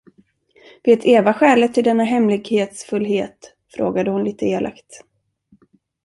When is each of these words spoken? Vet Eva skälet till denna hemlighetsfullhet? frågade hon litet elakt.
Vet 0.83 1.05
Eva 1.05 1.33
skälet 1.33 1.73
till 1.73 1.83
denna 1.83 2.03
hemlighetsfullhet? 2.03 3.53
frågade 3.77 4.11
hon 4.11 4.23
litet 4.23 4.43
elakt. 4.43 5.01